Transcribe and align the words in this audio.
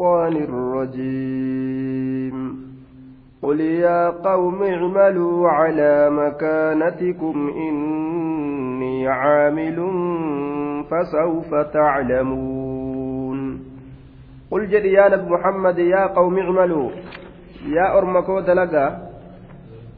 الشيطان 0.00 0.36
الرجيم. 0.48 2.36
قل 3.42 3.60
يا 3.60 4.10
قوم 4.10 4.62
اعملوا 4.62 5.48
على 5.48 6.10
مكانتكم 6.10 7.50
إني 7.56 9.08
عامل 9.08 9.76
فسوف 10.90 11.54
تعلمون. 11.54 13.38
قل 14.50 14.66
جد 14.68 14.84
يا 14.84 15.08
نبي 15.08 15.30
محمد 15.30 15.78
يا 15.78 16.06
قوم 16.06 16.38
اعملوا. 16.38 16.90
يا 17.68 17.98
أرمكو 17.98 18.40
دلقا. 18.40 19.10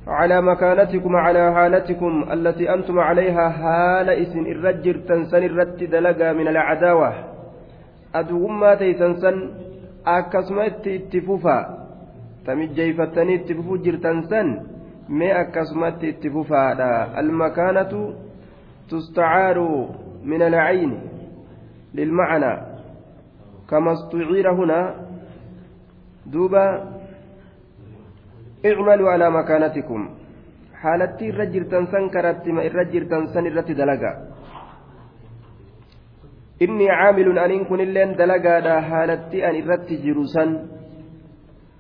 على 0.07 0.43
مكانتكم 0.43 1.17
على 1.17 1.55
حالتكم 1.55 2.25
التي 2.33 2.75
أنتم 2.75 2.99
عليها 2.99 3.49
حال 3.49 4.11
إسن 4.11 4.47
الرجر 4.47 4.97
تنسن 5.09 5.43
الرت 5.45 5.85
دلقا 5.85 6.33
من 6.33 6.49
العداوة. 6.49 7.13
أدوما 8.15 8.75
تيسنسن 8.75 9.51
akkasuma 10.05 10.67
itti 10.67 10.95
itti 10.95 11.21
fufaa 11.21 11.63
tamijjeeyfattanii 12.45 13.35
itti 13.35 13.55
fufuu 13.55 13.79
jirtan 13.85 14.23
san 14.31 14.49
mee 15.09 15.33
akkasumatti 15.43 16.09
itti 16.09 16.31
fufaadha 16.31 16.89
almakaanatu 17.23 18.01
tustacaaru 18.89 19.69
min 20.25 20.43
alcayni 20.49 20.99
lilmacnaa 21.95 22.57
kama 23.67 23.93
istuciira 23.99 24.53
hunaa 24.59 24.87
duuba 26.33 26.65
icmaluu 28.71 29.09
alaa 29.15 29.31
makaanatikum 29.39 30.09
haalatti 30.83 31.25
irra 31.31 31.47
jirtan 31.47 31.87
san 31.95 32.11
karattima 32.11 32.65
irra 32.69 32.85
jirtan 32.93 33.29
san 33.33 33.47
irratti 33.47 33.75
dalaga 33.75 34.11
inni 36.65 36.87
caamilun 36.89 37.39
aniin 37.45 37.65
kunilleen 37.71 38.17
dalagaadha 38.19 38.81
haalatti 38.91 39.45
an 39.45 39.57
irratti 39.61 40.01
jiru 40.05 40.27
san 40.35 40.51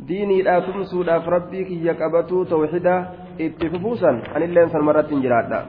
diiniidhaa 0.08 0.60
tumsuudhaaf 0.66 1.26
rabbii 1.36 1.64
kiyya 1.70 1.94
qabatuu 2.00 2.44
tawxida 2.54 2.96
itti 3.38 3.70
fufuusan 3.74 4.22
anilleen 4.34 4.74
sanmarratti 4.74 5.14
hin 5.14 5.24
jiraadha 5.28 5.62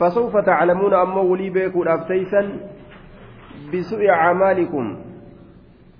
فسوف 0.00 0.36
تعلمون 0.36 0.94
أما 0.94 1.20
ولي 1.20 1.50
بيكو 1.50 1.82
أفتيسا 1.82 2.42
بسوء 3.72 4.08
أعمالكم 4.08 4.96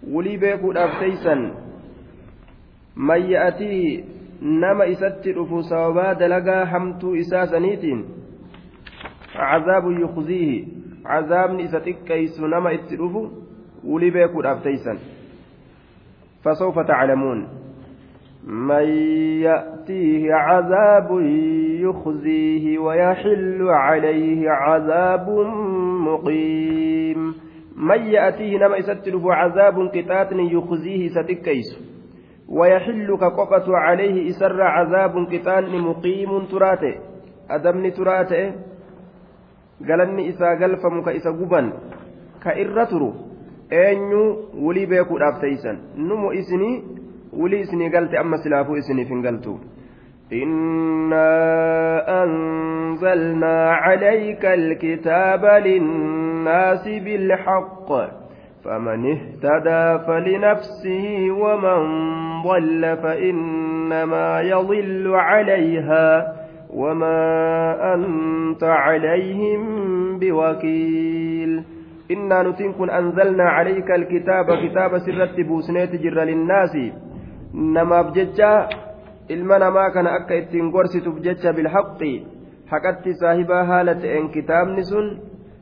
ولي 0.09 0.37
بيكو 0.37 0.73
أفتيسا 0.73 1.35
من 2.97 3.21
يأتيه 3.23 4.05
نما 4.43 4.93
إستر 4.93 5.45
فسوابا 5.45 6.13
دلقا 6.13 6.65
حمتو 6.65 7.15
إساسنيتين 7.15 8.05
عذاب 9.37 9.85
يخزيه 9.91 10.80
عذابني 11.07 11.65
إذا 11.65 11.79
تكيس 11.79 12.41
نما 12.41 12.75
اتلوفو 12.75 13.29
ولي 13.85 14.11
بيكو 14.11 14.41
أفتيسا 14.41 14.99
فسوف 16.45 16.79
تعلمون. 16.79 17.49
من 18.47 18.87
يأتيه 19.43 20.35
عذاب 20.35 21.09
يخزيه 21.81 22.79
ويحل 22.79 23.63
عليه 23.69 24.51
عذاب 24.51 25.31
مقيم. 26.07 27.35
من 27.77 28.03
يأتيه 28.07 28.59
نما 28.59 28.77
يستلف 28.77 29.27
عذاب 29.27 29.79
قطات 29.79 30.33
يخزيه 30.33 31.09
ستكيس 31.09 31.91
ويحل 32.49 33.17
كقفة 33.17 33.77
عليه 33.77 34.29
إسر 34.29 34.63
عذاب 34.63 35.11
قطان 35.33 35.79
مقيم 35.81 36.45
تراته 36.45 36.95
أدمني 37.51 37.91
تراته 37.91 38.55
galanni 39.89 40.27
isaa 40.33 40.55
galfamu 40.57 41.03
ka 41.03 41.13
isa 41.13 41.33
guban 41.33 41.73
ka 42.43 42.55
irra 42.63 42.87
turu 42.87 43.11
eenyu 43.71 44.23
wulii 44.65 44.87
beekuudhaaf 44.87 45.41
teeysan 45.41 45.77
numu 45.97 46.33
isinii 46.33 46.83
wulii 47.33 47.61
isinii 47.67 47.91
galte 47.91 48.19
amma 48.19 48.39
silaafuu 48.39 48.77
isiniif 48.77 49.09
hin 49.09 49.23
galtu 49.23 49.59
إنا 50.31 52.23
أنزلنا 52.23 53.71
عليك 53.71 54.45
الكتاب 54.45 55.45
للناس 55.45 56.89
بالحق 56.89 57.89
فمن 58.65 59.01
اهتدى 59.15 60.05
فلنفسه 60.07 61.07
ومن 61.31 61.81
ضل 62.43 62.97
فإنما 63.03 64.41
يضل 64.41 65.15
عليها 65.15 66.35
وما 66.75 67.25
أنت 67.95 68.65
عليهم 68.65 69.63
بوكيل 70.21 71.53
إنا 72.11 72.43
نتنكن 72.43 72.91
أنزلنا 72.91 73.45
عليك 73.45 73.91
الكتاب 73.91 74.47
كتاب 74.65 74.99
سرت 74.99 75.41
بوسنيت 75.41 75.93
جر 76.03 76.19
للناس 76.25 76.75
نما 77.55 78.13
kana 79.95 80.11
akka 80.19 80.35
ittiin 80.35 80.71
gorsituuf 80.75 81.23
jecha 81.23 81.53
bilhaqqi 81.53 82.27
haqatti 82.71 83.15
saahibaa 83.15 83.65
haala 83.65 83.95
ta'een 83.95 84.29
kitaabni 84.35 84.85
sun 84.85 85.07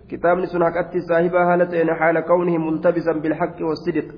kitaabni 0.09 0.47
sun 0.47 0.63
haqatti 0.63 1.01
saahibaa 1.09 1.45
haala 1.45 1.67
ta'een 1.67 1.91
haala 2.01 2.23
kawnihi 2.23 2.59
multabisan 2.59 3.21
bilhaqqi 3.21 3.65
wasidq 3.71 4.09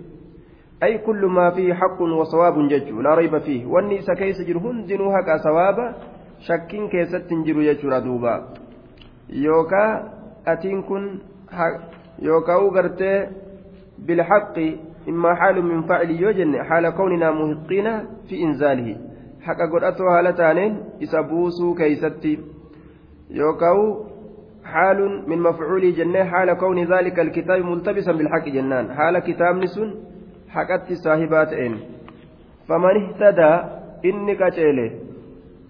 ay 0.80 0.98
kullu 1.06 1.28
maa 1.28 1.50
fiihi 1.56 1.76
haqqun 1.80 2.12
wasawaabun 2.20 2.68
jechuu 2.72 3.02
laa 3.02 3.14
rayba 3.20 3.40
fiihi 3.40 3.66
wanni 3.74 3.98
isa 4.02 4.14
keessa 4.20 4.44
jiru 4.44 4.60
hundinuu 4.66 5.10
haqa 5.16 5.38
sawaaba 5.46 5.84
shakkiin 6.46 6.88
keessatti 6.94 7.34
hin 7.34 7.44
jiru 7.44 7.66
jechuudha 7.68 8.00
duuba 8.06 8.34
yookaa 9.46 9.90
gartee 12.70 13.28
bilhaqqi 14.06 14.66
immaa 15.06 15.34
haalu 15.34 15.62
min 15.62 15.82
faacili 15.88 16.22
yoo 16.22 16.32
jenne 16.32 16.58
haala 16.68 16.92
kawninaa 16.92 17.32
muhiqiina 17.32 17.92
fi 18.28 18.36
inzaalihi 18.46 18.96
haqa 19.46 19.66
godhatoo 19.66 20.10
haala 20.14 20.32
taaneen 20.32 20.78
isa 21.00 21.22
buusuu 21.22 21.74
keeysatti 21.74 22.38
yookaan 23.40 24.10
حال 24.64 25.28
من 25.28 25.38
مفعول 25.38 25.94
جنة 25.94 26.24
حال 26.24 26.52
كون 26.54 26.84
ذلك 26.84 27.20
الكتاب 27.20 27.64
ملتبسا 27.64 28.12
بالحق 28.12 28.48
جنان 28.48 28.92
حال 28.94 29.18
كتاب 29.18 29.56
نسون 29.56 29.94
حقت 30.48 30.92
صاحبات 30.92 31.52
إن 31.52 31.74
فمن 32.68 32.94
اهتدى 33.02 33.52
إني 34.04 34.34
كتيله 34.34 34.90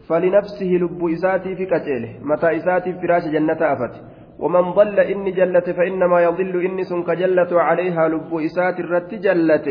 فلنفسه 0.08 0.66
لب 0.66 1.08
إساتي 1.08 1.56
في 1.56 1.66
كتيله 1.66 2.10
متى 2.22 2.56
إساتي 2.56 2.92
فراش 2.92 3.24
جنة 3.34 3.60
أفت 3.72 3.94
ومن 4.42 4.64
ضل 4.78 5.00
إني 5.00 5.30
جلت 5.30 5.70
فإنما 5.70 6.18
يضل 6.20 6.54
إني 6.66 6.82
سنك 6.90 7.10
جلت 7.10 7.52
عليها 7.52 8.08
لب 8.08 8.30
إسات 8.46 8.80
الرت 8.80 9.14
جلت 9.14 9.66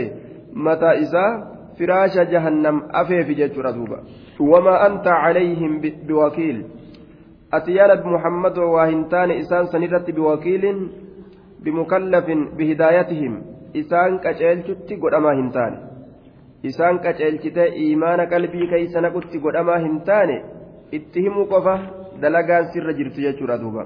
متى 0.66 0.92
إسا؟ 1.02 1.26
فراش 1.80 2.16
جهنم. 2.32 2.76
أفي 3.02 3.24
في 3.28 3.34
جج 3.34 3.60
ردوبا 3.66 4.00
وما 4.52 4.76
أنت 4.88 5.08
عليهم 5.08 5.72
بوكيل. 6.08 6.58
أتيانت 7.54 8.02
محمد 8.06 8.58
وهنتان 8.58 9.30
إسان 9.32 9.66
سنرت 9.74 10.08
بوكيل 10.12 10.64
بمكلف 11.64 12.28
بهدايتهم. 12.58 13.34
إسان 13.76 14.12
كجلت 14.24 14.68
قد 15.02 15.14
أما 15.14 15.32
هنتان 15.40 15.74
keeysa 18.72 19.02
naqutti 19.02 19.40
godhamaa 19.40 19.78
hin 19.84 20.02
taane 20.08 20.36
itti 20.98 21.22
himuu 21.26 21.46
qofa 21.52 21.76
dalagaan 22.22 22.66
sirra 22.74 22.94
jirtu 22.94 23.22
jechuudha 23.26 23.58
duuba 23.62 23.86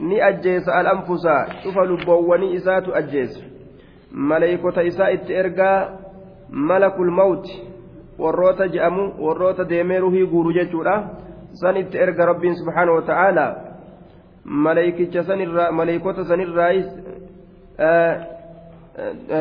ni 0.00 0.20
ajjeessa 0.20 0.74
al'aanfuusaa 0.74 1.46
dhufa 1.64 1.84
lubboowwanii 1.84 2.52
isaatu 2.54 2.94
ajjeessa 2.94 3.40
maleeykota 4.12 4.82
isaa 4.82 5.10
itti 5.10 5.34
ergaa 5.34 5.88
mala 6.50 6.90
kulmawti 6.90 7.62
warroota 8.18 8.68
je'amu 8.68 9.12
warroota 9.26 9.64
deemee 9.64 9.98
ruhii 9.98 10.26
guuru 10.26 10.52
jechuudha 10.52 10.96
san 11.52 11.76
itti 11.76 11.98
erga 11.98 12.26
rabbiin 12.26 12.54
subhaana 12.54 12.92
wa 12.92 13.02
ta'aala 13.02 13.46
maleeykicha 14.44 15.24
sanirraa 15.24 15.72
maleeykota 15.72 16.24
sanirraayis 16.24 16.86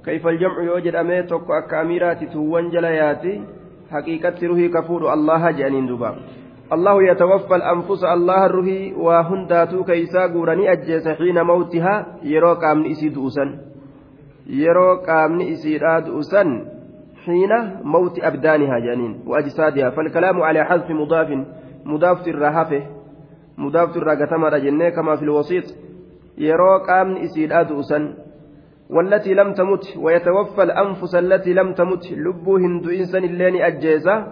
كيف 0.04 0.26
الجمع 0.26 0.62
يوجد 0.62 0.94
أمي؟ 0.94 1.22
توكو 1.22 1.52
أكا 1.52 1.80
أميراتي 1.80 2.26
توان 2.26 2.70
جلاياتي 2.70 3.42
حقيقة 3.90 4.46
روحي 4.46 4.68
كفور. 4.68 5.12
الله 5.12 5.50
جانين 5.50 5.86
دوبا. 5.86 6.16
الله 6.72 7.02
يتوفى 7.10 7.54
الأنفس. 7.56 8.04
الله 8.04 8.46
الروحي 8.46 8.92
وهنداتو 8.92 9.84
كيسا 9.84 10.26
قوراني 10.26 10.72
أجيس 10.72 11.08
حين 11.08 11.42
موتها. 11.42 12.06
يرو 12.22 12.54
قامن 12.54 12.90
إسي 12.90 13.08
دوسا 13.08 13.58
يرو 14.46 14.96
قامن 15.06 15.40
إسي 15.42 15.78
دوسا 15.78 16.42
حين 17.24 17.52
موت 17.82 18.18
أبدانها 18.18 18.78
جانين. 18.78 19.20
وأجسادها. 19.26 19.90
فالكلام 19.90 20.42
على 20.42 20.62
حذف 21.86 21.94
مضاف 21.94 22.18
مضاف 22.18 22.28
الرهافه 22.28 22.86
مضاف 23.58 23.96
الرقتمر 23.96 24.58
جنة 24.58 24.88
كما 24.88 25.16
في 25.16 25.22
الوسيط 25.22 25.64
يرو 26.38 26.78
قامن 26.78 27.16
إسي 27.16 27.46
دوسا 27.46 28.14
والتي 28.90 29.34
لم 29.34 29.52
تمت 29.52 29.96
ويتوفى 29.96 30.62
الأنفس 30.62 31.14
التي 31.14 31.52
لم 31.52 31.74
تمت 31.74 32.12
لبو 32.12 32.56
هند 32.56 32.86
إنسان 32.86 33.24
اللين 33.24 33.62
أجيزة 33.62 34.26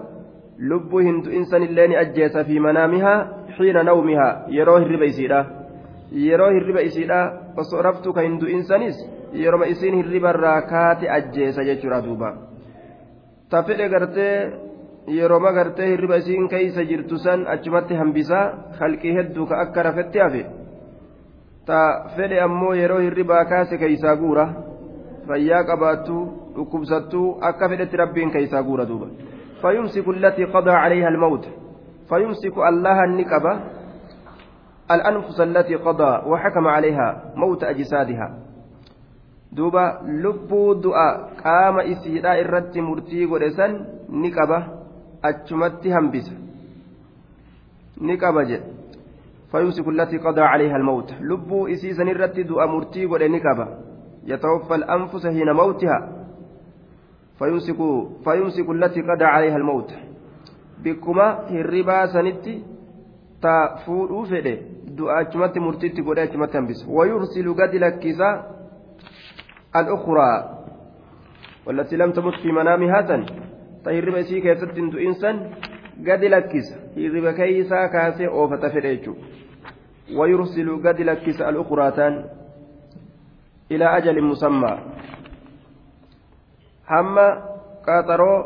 لبو 0.59 0.99
هند 0.99 1.29
إنسان 1.29 1.63
اللين 1.63 1.93
أجيزة 1.93 2.43
في 2.43 2.61
منامها 2.61 3.45
حين 3.59 3.85
نومها 3.85 4.47
يروه 4.49 4.79
الربا 4.79 5.05
يسيرا 5.05 5.47
يروه 6.13 6.51
الربا 6.51 6.81
يسيرا 6.81 7.41
وصرفت 7.59 8.09
كهند 8.09 8.45
إنسانيس 8.45 9.15
yeroo 9.35 9.65
hirriba 9.65 10.31
irraa 10.31 10.63
kaate 10.63 11.11
ajjeesa 11.11 11.65
jechuudha 11.65 12.01
duuba. 12.03 12.35
Tafedhe 13.51 13.89
gartee 13.89 14.51
yeroo 15.07 15.41
gartee 15.59 15.89
hirriba 15.91 16.17
isiin 16.23 16.49
keeysa 16.49 16.85
jirtu 16.85 17.19
san 17.19 17.47
achumatti 17.57 17.95
hambisaa 17.95 18.45
halqii 18.81 19.17
hedduu 19.19 19.47
ka 19.47 19.61
akka 19.67 19.83
rafetti 19.83 20.25
hafe 20.25 20.47
ta 21.67 21.83
fedhe 22.17 22.41
ammoo 22.47 22.73
yeroo 22.75 23.03
hirribaa 23.05 23.45
kaase 23.45 23.79
keeysaa 23.79 24.17
guura 24.17 24.49
fayyaa 25.29 25.65
qabaattuu 25.71 26.25
dhukkubsattuu 26.57 27.29
akka 27.53 27.69
fedhetti 27.69 28.03
rabbiin 28.05 28.31
keeysaa 28.39 28.63
guura 28.63 28.89
duuba 28.89 29.09
فيمسك 29.65 30.09
التي 30.09 30.45
قضى 30.45 30.71
عليها 30.71 31.09
الموت 31.09 31.49
فيمسك 32.09 32.57
الله 32.59 33.05
النكبة 33.05 33.61
الأنفس 34.91 35.41
التي 35.41 35.75
قضى 35.75 36.29
وحكم 36.31 36.67
عليها 36.69 37.33
موت 37.37 37.65
أجسادها 37.65 38.29
du'a 39.55 41.09
qaama 41.39 41.85
isiidhaa 41.87 42.43
irratti 42.43 42.83
murtii 42.83 43.27
godhe 43.31 43.51
san 43.55 43.87
ni 44.11 44.31
qaba 44.35 44.74
achumatti 45.29 45.89
hambisa. 45.91 46.33
Ni 48.01 48.17
qaba 48.19 48.45
jedhe 48.45 48.75
فيمسك 49.55 49.89
التي 49.89 50.19
قضى 50.19 50.41
عليها 50.41 50.77
الموت 50.77 51.13
لبو 51.21 51.67
إسيسا 51.67 52.03
الرتد 52.03 52.51
أمرتي 52.53 53.07
ولنكبة 53.07 53.67
يتوفى 54.27 54.75
الأنفس 54.75 55.27
حين 55.27 55.51
موتها 55.53 55.99
فيمسك 57.39 57.77
فيمسك 58.25 58.69
التي 58.71 59.01
قضى 59.03 59.25
عليها 59.25 59.57
الموت 59.57 59.91
بكما 60.85 61.29
هربا 61.55 62.07
سنتي 62.07 62.63
تفور 63.43 64.25
فده 64.27 64.59
دعاء 64.99 65.59
مرتي 65.59 65.89
قد 65.89 66.19
أجمت 66.19 66.57
ويرسل 66.89 67.47
قد 67.55 67.75
لكسا 67.75 68.31
الأخرى 69.77 70.31
والتي 71.67 71.97
لم 71.97 72.11
تمت 72.13 72.35
في 72.43 72.53
منامها 72.53 73.01
ta 73.85 73.93
hirriba 73.97 74.25
isii 74.25 74.41
keessatti 74.47 74.81
hin 74.81 74.91
du'in 74.93 75.15
san 75.23 75.41
gadi 76.09 76.29
lakkisa. 76.29 76.77
Hirriba 76.97 77.33
keeysaa 77.33 77.89
kaasee 77.89 78.29
oofata 78.29 78.71
fedhe 78.71 78.97
jechuudha. 78.97 79.27
Wayursilu 80.19 80.79
gadi 80.79 81.05
lakkisa 81.05 81.47
al 81.49 81.57
ukuraataan 81.57 82.25
ilaa 83.71 83.95
ajalin 84.01 84.25
musammaa. 84.33 84.77
Hamma 86.93 87.27
qaxaroo 87.87 88.39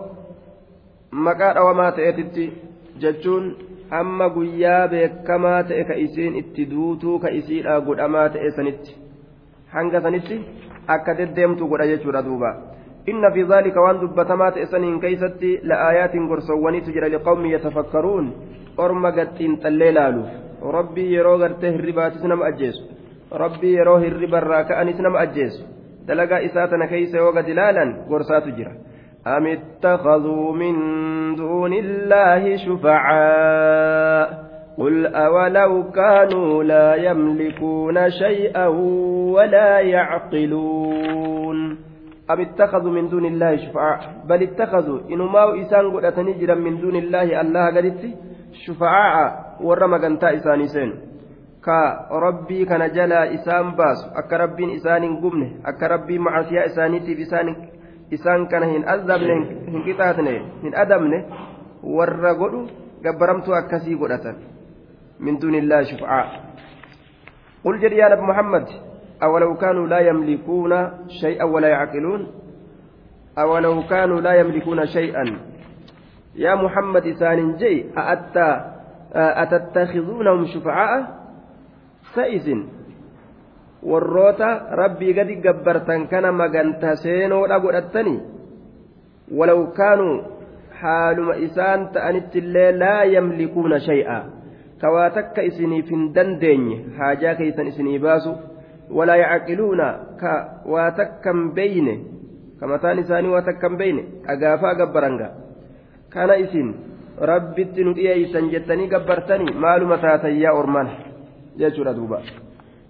maqaa 1.28 1.54
dhawamaa 1.54 1.90
ta'eetitti 1.98 2.52
jechuun 3.04 3.50
hamma 3.90 4.28
guyyaa 4.36 4.88
beekamaa 4.94 5.62
ta'e 5.68 5.84
ka 5.90 5.94
isiin 6.04 6.36
itti 6.42 6.70
duutuu 6.70 7.18
ka 7.18 7.28
isiidhaa 7.40 7.80
godhamaa 7.80 8.28
ta'e 8.36 8.50
sanitti. 8.56 8.96
Hanga 9.74 10.00
sanitti 10.06 10.40
akka 10.96 11.16
deddeemtu 11.18 11.68
godha 11.68 11.86
jechuudha 11.92 12.22
duuba. 12.28 12.50
Dubbatamaa 14.00 14.50
ta'e 14.50 14.66
saniin 14.66 15.00
keeysatti 15.00 15.60
la'aayaatiin 15.62 16.28
gorsowwaniitu 16.28 16.92
jira 16.92 17.08
liqawmi 17.08 17.52
yatafakkaruun 17.52 18.32
orma 18.76 19.12
gaxiin 19.12 19.60
xallee 19.62 19.92
laaluuf 19.94 20.28
rabbii 20.72 21.14
yeroo 21.14 21.38
gartee 21.38 21.72
hirribaatis 21.72 22.22
nama 22.22 22.44
ajjeesu 22.50 22.82
rabbii 23.30 23.76
yeroo 23.76 23.98
hirribarraa 23.98 24.64
ka'anis 24.64 24.98
nama 24.98 25.18
ajjeesu 25.18 25.64
dalagaa 26.06 26.38
isaa 26.50 26.68
tana 26.68 26.86
keeysa 26.86 27.16
yoo 27.18 27.32
gad 27.32 27.48
ilaalan 27.48 27.96
gorsaatu 28.08 28.50
jira 28.60 28.72
أم 29.26 29.46
اتخذوا 29.46 30.52
من 30.52 30.74
دون 31.36 31.72
الله 31.72 32.56
شفعاء 32.56 34.48
قل 34.78 35.06
أولو 35.06 35.90
كانوا 35.90 36.64
لا 36.64 36.94
يملكون 36.94 38.10
شيئا 38.10 38.66
ولا 39.36 39.80
يعقلون 39.80 41.78
أم 42.30 42.40
اتخذوا 42.40 42.92
من 42.92 43.08
دون 43.08 43.24
الله 43.24 43.56
شفعاء 43.56 43.98
بل 44.28 44.42
اتخذوا 44.42 45.00
إنما 45.10 45.62
إسان 45.62 45.84
قد 45.96 46.04
أتنجرا 46.04 46.54
من 46.54 46.80
دون 46.80 46.96
الله 46.96 47.40
الله 47.40 47.64
قدت 47.76 48.02
شفعاء 48.52 49.48
warra 49.58 49.88
magantaa 49.88 50.30
isaanii 50.38 50.68
seenu 50.68 50.94
ka 51.60 52.06
rabbii 52.24 52.66
kana 52.66 52.88
jalaa 52.88 53.24
isaan 53.24 53.72
baasu 53.76 54.06
akka 54.20 54.38
rabbiin 54.38 54.70
isaan 54.70 55.02
hin 55.02 55.16
gubne 55.22 55.48
akka 55.64 55.88
rabbiin 55.88 56.22
macasiyaa 56.22 56.64
isaaniitiif 56.70 57.18
isaan 58.10 58.46
kana 58.48 58.66
hin 58.66 58.88
azabne 58.88 59.34
hin 59.72 59.82
qixaatne 59.86 60.34
hin 60.62 60.76
adamne 60.82 61.18
warra 61.96 62.34
godhu 62.34 62.60
gabbaramtuu 63.02 63.54
akkasii 63.60 63.98
godhatan 64.04 64.36
min 65.18 65.40
duunillaahi 65.40 65.90
shufcaa 65.94 66.26
قل 67.64 67.78
جل 67.82 67.92
يا 67.92 68.08
نبي 68.08 68.22
محمد 68.22 68.66
أولو 69.22 69.54
كانوا 69.54 69.86
لا 69.86 69.98
يملكون 69.98 70.90
شيئا 71.20 71.44
ولا 71.44 71.68
يعقلون 71.68 72.26
أولو 73.38 73.82
كانوا 73.82 74.20
لا 74.20 74.32
يملكون 74.34 74.86
شيئا 74.86 75.38
يا 76.36 76.54
محمد 76.54 77.12
ثان 77.12 77.56
جي 77.56 77.86
أأتى 77.96 78.50
أتتخذونهم 79.14 80.46
شفعاء 80.46 81.18
rabbii 83.82 85.14
gadi 85.14 85.38
gabbartan 85.38 86.10
kana 86.10 86.32
maganta 86.32 86.96
seenoodha 86.98 87.62
godhattani 87.62 88.18
walaw 89.30 89.70
kaanuu 89.70 90.24
haaluma 90.80 91.38
isaan 91.46 91.88
ta'anitti 91.94 92.38
illee 92.38 92.72
laa 92.72 93.04
yamlikuuna 93.04 93.78
shay'a 93.78 94.18
ka 94.80 94.90
waa 94.90 95.10
takka 95.10 95.42
isiniif 95.42 95.90
hin 95.90 96.14
dandeenye 96.14 96.76
haajaa 96.98 97.34
keeysan 97.34 97.70
isinii 97.70 97.98
baasu 97.98 98.34
ka 100.20 100.62
waa 100.66 100.90
takkan 100.96 101.52
beyne 101.54 101.94
ka 102.60 102.66
mataan 102.66 102.98
isaanii 102.98 103.30
waa 103.30 103.42
takkan 103.42 103.76
beyne 103.76 104.02
dhagaafaa 104.26 104.74
gabbaranga 104.74 105.28
kana 106.10 106.36
isin 106.36 106.74
rabbitti 107.20 107.84
nu 107.84 107.94
dhiyeeysan 107.94 108.50
jettanii 108.50 108.88
gabbartanii 108.88 109.54
maaluma 109.54 109.98
taatan 109.98 110.40
yaa 110.40 110.58
orman 110.58 110.90
jechuudha 111.56 111.94
duuba 111.94 112.22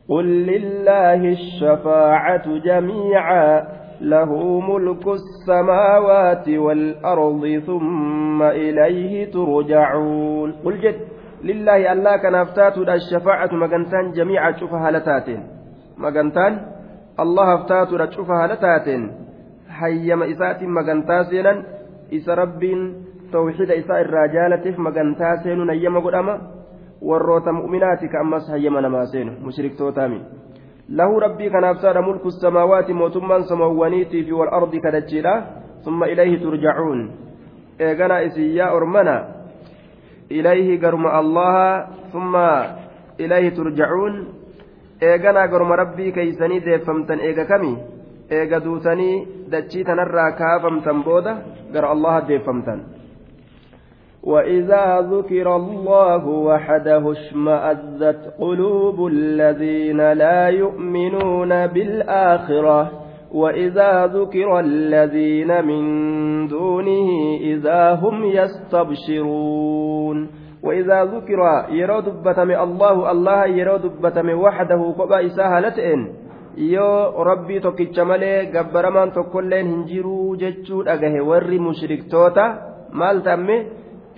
قل 0.09 0.25
لله 0.25 1.21
الشفاعة 1.33 2.59
جميعا 2.59 3.67
له 4.01 4.61
ملك 4.61 5.07
السماوات 5.07 6.49
والأرض 6.49 7.63
ثم 7.67 8.43
إليه 8.43 9.33
ترجعون 9.33 10.53
قل 10.65 10.81
جد 10.81 11.01
لله 11.45 11.93
الله 11.93 12.17
كان 12.17 12.35
افتات 12.35 12.79
الشفاعة 12.79 13.53
مقنتان 13.53 14.13
جميعا 14.13 14.51
شوفها 15.99 16.23
لتاتين 16.23 16.55
مقنتان 16.55 16.59
الله 17.21 17.55
افتات 17.55 18.11
شوفها 18.13 18.47
لتاتين 18.47 19.13
حيما 19.69 20.31
إسات 20.31 20.63
مقنتاسينا 20.63 21.63
إس 22.13 22.29
رب 22.29 22.63
tawxiida 23.33 23.75
isaa 23.75 24.01
irraa 24.01 24.29
jaalatiif 24.29 24.79
magantaa 24.79 25.37
seenuun 25.45 25.69
hayyama 25.69 26.01
godhama 26.01 26.39
warroota 27.09 27.53
mu'minaati 27.53 28.09
ka 28.09 28.21
ammas 28.21 28.49
hayyama 28.49 28.81
namaa 28.81 29.07
seenu 29.13 29.33
mushriktootaami 29.41 30.21
lahu 31.01 31.21
rabbii 31.21 31.51
kanaaf 31.51 31.83
saadha 31.83 32.03
mulku 32.03 32.31
samaawaati 32.31 32.97
mootummaan 33.01 33.45
samawwaniitii 33.45 34.25
fi 34.25 34.33
wal 34.33 34.53
ardi 34.61 34.81
kadachiidha 34.81 35.35
summa 35.85 36.09
ilayhi 36.09 36.39
turjacuun 36.45 37.11
eegana 37.79 38.23
isin 38.29 38.57
yaa 38.57 38.73
ormana 38.73 39.17
ilayhi 40.41 40.79
garuma 40.79 41.13
allaha 41.13 41.89
summa 42.13 42.49
ilayhi 43.19 43.51
turjacuun 43.61 44.27
eeganaa 45.01 45.49
garuma 45.49 45.77
rabbii 45.77 46.13
keeysanii 46.13 46.61
deeffamtan 46.61 47.21
eega 47.31 47.45
kami 47.51 47.73
eega 48.39 48.61
duutanii 48.65 49.27
dachii 49.51 49.85
tanarraa 49.91 50.31
kaafamtan 50.41 51.03
booda 51.09 51.37
gara 51.73 51.91
allaha 51.97 52.23
deeffamtan 52.31 52.81
وإذا 54.23 55.01
ذكر 55.01 55.57
الله 55.57 56.29
وحده 56.29 57.13
اشمأزت 57.13 58.35
قلوب 58.39 59.07
الذين 59.07 60.13
لا 60.13 60.49
يؤمنون 60.49 61.67
بالآخرة 61.67 62.91
وإذا 63.33 64.07
ذكر 64.07 64.61
الذين 64.61 65.65
من 65.65 65.83
دونه 66.49 67.39
إذا 67.41 67.95
هم 67.95 68.25
يستبشرون 68.25 70.29
وإذا 70.63 70.99
ذكر 71.05 71.41
يرى 71.71 71.99
دبتم 72.03 72.51
الله 72.51 72.97
الله 73.11 73.41
يرى 73.47 73.77
دبتم 73.79 74.29
وحده 74.45 74.81
قبا 74.99 75.19
إساها 75.27 75.61
لتئن 75.61 76.01
yoo 76.59 77.25
rabbii 77.25 77.61
tokkicha 77.63 78.05
malee 78.05 78.51
gabbaramaan 78.55 79.13
tokkolleen 79.15 79.67
hin 79.71 79.83
jiruu 79.91 80.37
jechuu 80.41 80.83
dhagahe 80.89 81.21
warri 81.29 81.59
mushriktoota 81.67 82.47
maal 82.91 83.21
tamme 83.23 83.57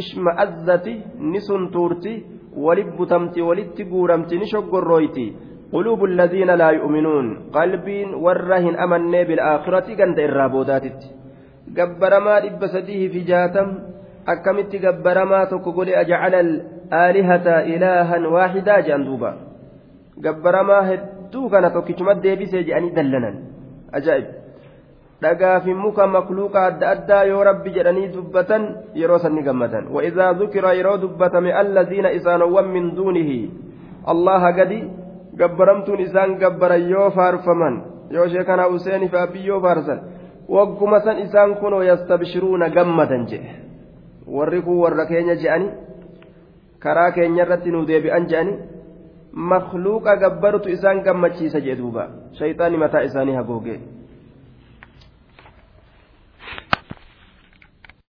ishma'azzati 0.02 0.94
ni 1.32 1.40
suntuurti 1.48 2.14
walit 2.56 2.96
butamti 2.96 3.42
walitti 3.48 3.84
guuramti 3.92 4.38
ni 4.40 4.46
shoggorrooyti 4.54 5.26
قلوب 5.72 6.04
الذين 6.04 6.50
لا 6.50 6.70
يؤمنون 6.70 7.26
قلبين 7.54 8.08
ورهن 8.14 8.74
أمني 8.84 9.24
بالآخرة 9.24 9.86
كنت 9.94 10.18
إرابوداتت 10.18 11.00
قبرما 11.78 12.34
إبسديه 12.46 13.02
في 13.12 13.20
جاتم 13.30 13.68
أكمت 14.32 14.72
قبرما 14.84 15.40
تقول 15.44 15.88
أجعل 16.02 16.34
الآلهة 16.34 17.46
إلها 17.72 18.16
واحدا 18.34 18.74
جندوبا 18.86 19.30
قبرما 20.24 20.78
هدو 20.88 21.42
كان 21.52 21.64
توكيشما 21.74 22.12
ديبسي 22.24 22.62
جاني 22.68 22.90
دلنا 22.96 23.30
أجائب 23.98 24.26
dhagaa 25.20 25.60
fi 25.60 25.74
muka 25.76 26.06
makluuqa 26.08 26.60
adda 26.68 26.86
addaa 26.94 27.24
yoo 27.28 27.44
rabbi 27.44 27.70
jedhanii 27.76 28.08
dubbatan 28.08 28.62
yeroo 29.00 29.18
sanni 29.20 29.42
gammadan 29.44 29.92
wa'idaa 29.94 30.32
dhukira 30.40 30.72
yeroo 30.78 30.96
dubbatame 31.02 31.52
allaziina 31.52 32.12
isaanowwan 32.18 32.72
min 32.74 32.84
duunihi 32.96 33.38
allaha 34.12 34.52
gadi 34.58 34.80
gabbaramtuun 35.40 36.00
isaan 36.06 36.38
gabbaran 36.42 36.88
yoo 36.94 37.10
faarfaman 37.16 37.74
yoo 38.16 38.28
sheekana 38.32 38.70
huseeni 38.72 39.12
fi 39.12 39.16
abbii 39.24 39.46
yoo 39.50 39.60
faarsan 39.60 40.00
wagguma 40.56 41.04
san 41.04 41.20
isaan 41.26 41.52
kunoo 41.60 41.82
yastabshiruuna 41.90 42.72
gammadan 42.76 43.28
jedhe 43.32 43.69
warri 44.26 44.62
kun 44.62 44.78
warra 44.78 45.06
keenya 45.06 45.36
je'ani 45.36 45.68
karaa 46.78 47.10
keenya 47.12 47.44
irratti 47.44 47.70
nu 47.70 47.84
deebi'an 47.86 48.26
je'ani 48.28 48.58
makluuqa 49.32 50.16
gabbarutu 50.16 50.68
isaan 50.68 51.02
gammachiisa 51.02 51.60
jedhe 51.60 51.76
duuba. 51.80 52.08
Shayxaani 52.38 52.76
mataa 52.76 53.02
isaanii 53.08 53.34
hagoogee 53.34 53.78